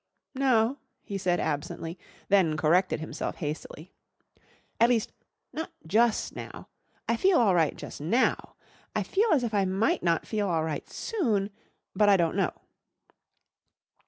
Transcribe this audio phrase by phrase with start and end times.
[0.33, 3.91] "No," he said absently, then corrected himself hastily.
[4.79, 5.11] "At least,
[5.53, 6.69] not jus' now.
[7.07, 8.55] I feel all right jus' now.
[8.95, 11.51] I feel as if I might not feel all right soon,
[11.95, 12.49] but I don't know."